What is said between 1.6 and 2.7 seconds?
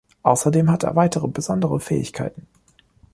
Fähigkeiten.